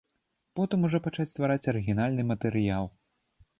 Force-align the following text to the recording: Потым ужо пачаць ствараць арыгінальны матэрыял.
Потым 0.59 0.87
ужо 0.89 1.01
пачаць 1.07 1.27
ствараць 1.33 1.67
арыгінальны 1.75 2.27
матэрыял. 2.33 2.93